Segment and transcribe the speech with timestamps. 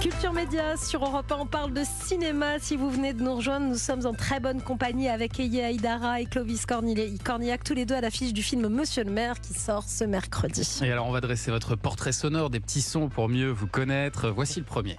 [0.00, 2.58] Culture Média sur Europe 1, on parle de cinéma.
[2.58, 6.20] Si vous venez de nous rejoindre, nous sommes en très bonne compagnie avec Eye Aïdara
[6.20, 9.84] et Clovis Cornillac, tous les deux à l'affiche du film Monsieur le maire qui sort
[9.88, 10.80] ce mercredi.
[10.82, 14.28] Et alors on va dresser votre portrait sonore, des petits sons pour mieux vous connaître.
[14.28, 14.98] Voici le premier.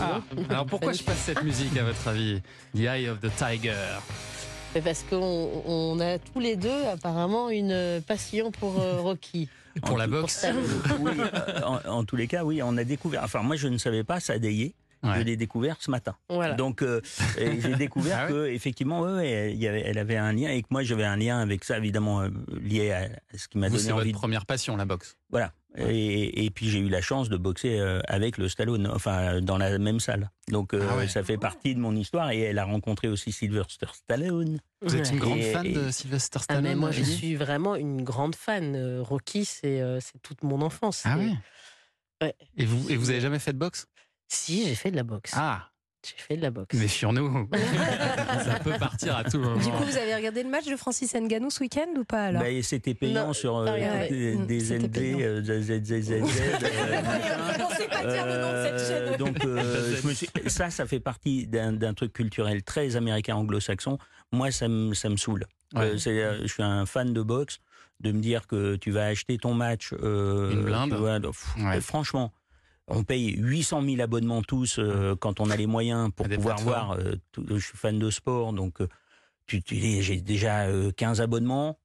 [0.00, 2.40] Ah, alors pourquoi je passe cette musique à votre avis
[2.74, 3.74] The Eye of the Tiger?
[4.84, 9.48] Parce qu'on a tous les deux apparemment une passion pour euh, Rocky.
[9.82, 10.46] Pour la boxe
[11.00, 13.22] Oui, euh, en, tous les cas, oui, on a découvert.
[13.24, 14.38] Enfin, moi, je ne savais pas ça
[15.02, 16.16] Je l'ai découvert ce matin.
[16.28, 16.54] Voilà.
[16.54, 17.00] Donc euh,
[17.36, 21.04] j'ai découvert ah que effectivement, ouais, avait, elle avait un lien et que moi j'avais
[21.04, 22.22] un lien avec ça, évidemment
[22.60, 23.84] lié à ce qui m'a donné envie.
[23.84, 25.16] C'est votre première passion, la boxe.
[25.30, 25.52] Voilà.
[25.76, 29.78] Et, puis j'ai eu la chance de boxer euh, avec le Stallone, enfin dans la
[29.78, 30.30] même salle.
[30.48, 33.86] Donc euh, ah ça fait partie de mon histoire et elle a rencontré aussi Sylvester
[33.92, 34.58] Stallone.
[34.82, 38.02] Vous êtes une grande fan de Sylvester Stallone ah mais Moi je suis vraiment une
[38.02, 38.74] grande fan.
[38.74, 41.02] Euh, Rocky c'est c'est toute mon enfance.
[41.04, 41.34] Ah oui.
[42.56, 43.86] Et vous et vous avez jamais fait de boxe?
[44.28, 45.32] Si j'ai fait de la boxe.
[45.34, 45.70] Ah
[46.04, 46.76] j'ai fait de la boxe.
[46.76, 47.48] Méfions-nous.
[48.44, 49.56] ça peut partir à tout moment.
[49.56, 52.42] Du coup, vous avez regardé le match de Francis Nganou ce week-end ou pas alors?
[52.42, 56.12] Bah, C'était payant sur euh, des, des NB, euh, ZZZZ.
[56.78, 59.16] Euh, On ne sait pas dire le nom de cette chaîne.
[59.16, 60.28] Donc, je me suis...
[60.46, 63.98] ça, ça fait partie d'un truc culturel très américain anglo-saxon.
[64.32, 65.46] Moi, ça me, ça me saoule.
[65.74, 67.58] je suis un fan de boxe.
[68.00, 69.92] De me dire que tu vas acheter ton match.
[69.92, 71.28] Une blinde.
[71.80, 72.32] Franchement
[72.88, 76.92] on paye 800 000 abonnements tous euh, quand on a les moyens pour pouvoir voir.
[76.92, 78.88] Euh, je suis fan de sport, donc euh,
[79.46, 81.78] tu, j'ai déjà 15 abonnements.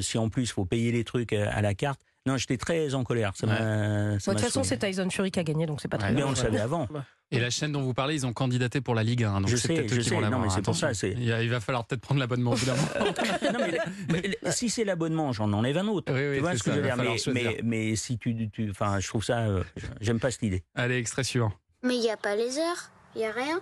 [0.00, 3.04] si en plus il faut payer les trucs à la carte, non, j'étais très en
[3.04, 3.32] colère.
[3.32, 6.30] de toute façon, c'est Tyson Fury qui a gagné, donc c'est pas très Mais on
[6.30, 6.88] le savait avant.
[7.32, 9.40] Et la chaîne dont vous parlez, ils ont candidaté pour la Ligue 1.
[9.40, 10.20] Donc je sais, je sais.
[10.20, 10.92] Non, mais c'est pour ça.
[11.02, 12.82] Il va falloir peut-être prendre l'abonnement, évidemment.
[13.52, 13.66] non,
[14.10, 16.12] mais, si c'est l'abonnement, j'en enlève un autre.
[16.12, 16.96] Oui, oui, tu vois ce que je veux dire
[17.32, 19.64] mais, mais, si tu, tu, enfin, je trouve ça, euh,
[20.00, 20.62] j'aime pas cette idée.
[20.74, 21.52] Allez, extrait suivant.
[21.82, 23.60] Mais il n'y a pas les heures, il n'y a rien.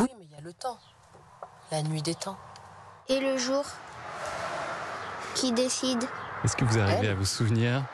[0.00, 0.78] Oui, mais il y a le temps,
[1.70, 2.38] la nuit des temps.
[3.10, 3.64] Et le jour
[5.34, 6.02] Qui décide
[6.44, 7.84] Est-ce que vous arrivez à vous souvenir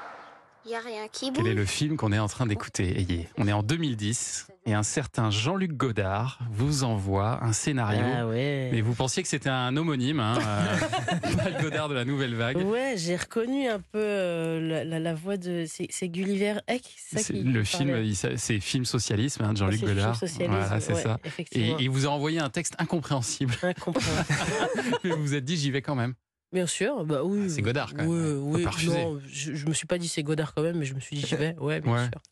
[0.65, 1.43] il n'y a rien qui bouge.
[1.43, 4.83] Quel est le film qu'on est en train d'écouter On est en 2010 et un
[4.83, 8.01] certain Jean-Luc Godard vous envoie un scénario.
[8.03, 8.71] Ah ouais.
[8.73, 12.57] Mais vous pensiez que c'était un homonyme, hein, euh, Godard de la Nouvelle Vague.
[12.57, 15.67] Ouais, j'ai reconnu un peu euh, la, voix de.
[15.67, 20.19] C'est Gulliver Eck, c'est ça qui Le film, c'est Film Socialisme, hein, de Jean-Luc Godard.
[20.49, 21.19] Voilà, c'est ça.
[21.53, 23.55] Et il vous a envoyé un texte incompréhensible.
[23.63, 24.25] Incompréhensible.
[25.05, 26.15] Mais vous vous êtes dit, j'y vais quand même.
[26.55, 27.47] Bien sûr, bah oui.
[27.47, 28.45] Ah, c'est Godard quand même.
[28.45, 28.87] Oui, oui.
[28.87, 31.17] Non, je, je, me suis pas dit c'est Godard quand même, mais je me suis
[31.17, 31.57] dit j'y vais.
[31.59, 32.23] Ouais, bien sûr.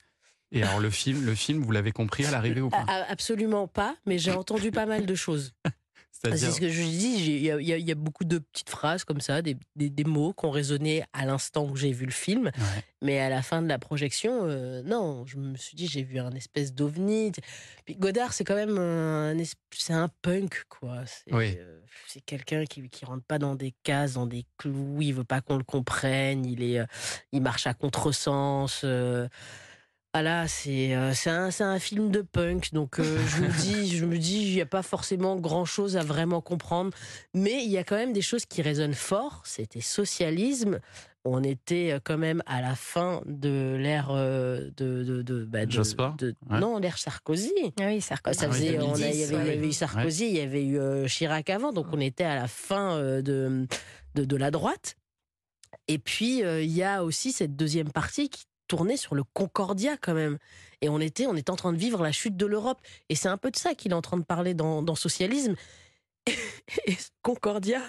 [0.53, 2.85] Et alors le film, le film, vous l'avez compris à l'arrivée ou pas?
[3.09, 5.55] Absolument pas, mais j'ai entendu pas mal de choses.
[6.25, 7.17] C'est ce que je dis.
[7.27, 9.57] Il y, a beaucoup de petites phrases comme ça, des,
[10.05, 12.51] mots qui ont résonné à l'instant où j'ai vu le film.
[13.01, 16.21] Mais à la fin de la projection, euh, non, je me suis dit, j'ai vu
[16.21, 17.33] un espèce d'ovni.
[17.85, 19.35] Puis Godard, c'est quand même un,
[19.73, 21.01] c'est un punk, quoi.
[21.07, 21.81] C'est euh,
[22.25, 24.99] quelqu'un qui, qui rentre pas dans des cases, dans des clous.
[25.01, 26.47] Il veut pas qu'on le comprenne.
[26.47, 26.87] Il est, euh,
[27.33, 28.85] il marche à contresens.
[30.15, 34.05] Voilà, c'est euh, c'est un, un, film de punk, donc euh, je me dis, je
[34.05, 36.91] me dis, il n'y a pas forcément grand chose à vraiment comprendre,
[37.33, 39.41] mais il y a quand même des choses qui résonnent fort.
[39.45, 40.81] C'était socialisme.
[41.25, 45.61] On était euh, quand même à la fin de l'ère de de, de, bah,
[46.61, 47.55] non l'ère Sarkozy.
[47.81, 48.39] Ah oui, Sarkozy.
[48.39, 52.01] Ça faisait, il y avait, eu Sarkozy, il y avait eu Chirac avant, donc on
[52.01, 53.67] était à la fin de
[54.15, 54.97] de, de la droite.
[55.89, 60.15] Et puis il y a aussi cette deuxième partie qui tourné sur le Concordia quand
[60.15, 60.39] même.
[60.81, 62.81] Et on était, on était en train de vivre la chute de l'Europe.
[63.11, 65.57] Et c'est un peu de ça qu'il est en train de parler dans, dans Socialisme.
[66.27, 67.83] Et, Concordia,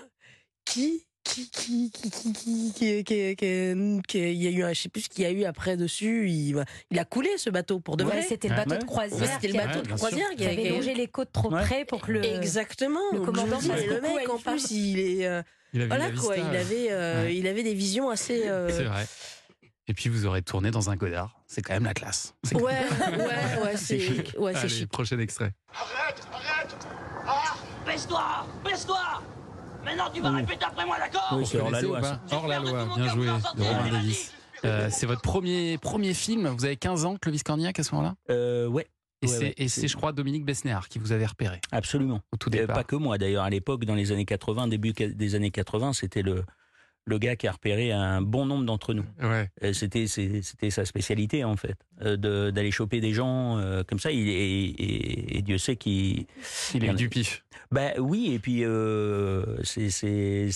[0.66, 5.04] qui qui qui qui qui qui qui il y a eu un je sais plus
[5.04, 6.62] ce qu'il y a eu après dessus il,
[6.92, 9.54] il a coulé ce bateau pour de vrai c'était le bateau de croisière c'était le
[9.54, 13.22] bateau de croisière qui avait longé les côtes trop près pour que le exactement le
[13.22, 15.44] commandant le mec en plus il est
[15.74, 19.06] voilà quoi il avait il avait des visions assez c'est vrai
[19.88, 21.42] et puis vous aurez tourné dans un Godard.
[21.48, 22.36] C'est quand même la classe.
[22.54, 24.36] Ouais, ouais, ouais, c'est chic.
[24.38, 24.90] Ouais, c'est chic.
[24.90, 25.54] Prochain extrait.
[25.74, 26.88] Arrête, arrête
[27.28, 27.56] Ah
[27.86, 29.00] Baisse-toi Baisse-toi
[29.84, 32.02] Maintenant tu vas répéter après moi, d'accord Oui, c'est hors la loi.
[32.32, 34.34] Hors la loi, bien joué, de Romain Davis.
[34.66, 36.48] Euh, c'est votre premier, premier film.
[36.48, 38.88] Vous avez 15 ans, Clovis Cornillac, à ce moment-là euh, Ouais.
[39.58, 41.60] Et c'est, je crois, Dominique Besnéard qui vous avait repéré.
[41.72, 42.22] Absolument.
[42.34, 42.76] Au tout départ.
[42.76, 43.44] pas que moi, d'ailleurs.
[43.44, 46.44] À l'époque, dans les années 80, début des années 80, c'était le,
[47.06, 49.06] le gars qui a repéré un bon nombre d'entre nous.
[49.22, 49.50] Ouais.
[49.74, 54.12] C'était c'était sa spécialité en fait, euh, d'aller choper des gens euh, comme ça.
[54.12, 56.26] Il, et, et, Dieu sait qu'il
[56.74, 57.44] il a du pif.
[57.72, 60.48] Ben oui, et puis euh, c'était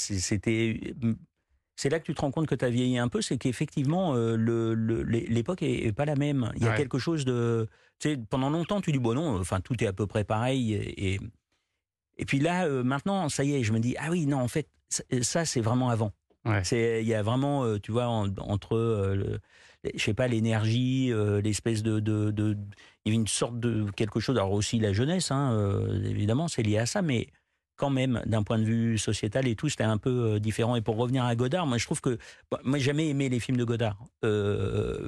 [1.76, 4.14] c'est là que tu te rends compte que tu as vieilli un peu, c'est qu'effectivement,
[4.16, 6.52] le, l'époque est, pas la même.
[6.56, 7.68] Il y a quelque chose de.
[8.00, 10.74] Tu sais, pendant longtemps, tu dis, bon, non, enfin, tout est à peu près pareil.
[10.74, 11.20] Et,
[12.18, 14.68] et, puis là, maintenant, ça y est, je me dis, ah oui, non, en fait,
[15.22, 16.14] ça, c'est vraiment avant.
[16.64, 19.40] C'est, il y a vraiment, tu vois, entre
[19.96, 22.58] je sais pas, l'énergie, euh, l'espèce de, de, de,
[23.06, 26.48] Il y avait une sorte de quelque chose, alors aussi la jeunesse, hein, euh, évidemment,
[26.48, 27.28] c'est lié à ça, mais
[27.76, 30.76] quand même, d'un point de vue sociétal et tout, c'était un peu euh, différent.
[30.76, 32.18] Et pour revenir à Godard, moi je trouve que.
[32.64, 34.00] moi, j'ai jamais aimé les films de Godard,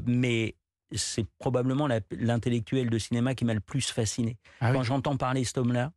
[0.05, 0.55] mais
[0.95, 4.37] c'est probablement l'intellectuel de cinéma qui m'a le plus fasciné.
[4.59, 5.91] Ah quand j'entends parler cet homme-là,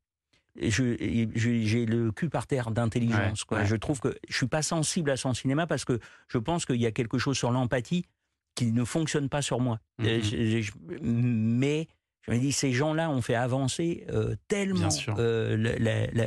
[0.56, 3.44] j'ai le cul par terre d'intelligence.
[3.64, 6.80] Je trouve que je suis pas sensible à son cinéma parce que je pense qu'il
[6.80, 8.06] y a quelque chose sur l'empathie
[8.54, 9.78] qui ne fonctionne pas sur moi.
[10.00, 10.20] Euh,
[11.00, 11.58] mhm.
[11.58, 11.88] mais
[12.22, 14.88] je me dis, ces gens-là ont fait avancer euh, tellement
[15.18, 15.56] euh,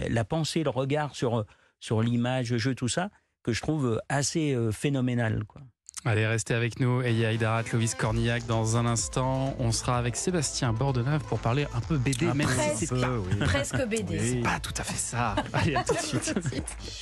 [0.10, 1.46] la, pensée, le regard sur,
[1.80, 3.12] sur l'image, le jeu, tout ça,
[3.44, 5.46] que je trouve assez phénoménal.
[5.46, 5.62] Quoi.
[6.08, 7.02] Allez, restez avec nous.
[7.02, 11.80] Eya Aïdara, Clovis Cornillac, dans un instant, on sera avec Sébastien Bordeneuve pour parler un
[11.80, 12.94] peu BD, même presque,
[13.40, 14.20] presque BD.
[14.20, 15.36] C'est pas tout à fait ça.
[15.52, 16.36] Allez, à tout de suite.